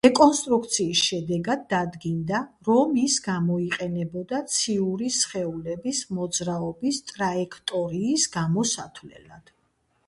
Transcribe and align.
რეკონსტრუქციის 0.05 1.01
შედეგად 1.09 1.61
დადგინდა, 1.73 2.39
რომ 2.69 2.95
ის 3.03 3.17
გამოიყენებოდა 3.27 4.41
ციური 4.55 5.13
სხეულების 5.19 6.01
მოძრაობის 6.17 7.03
ტრაექტორიის 7.13 8.29
გამოსათვლელად. 8.41 9.57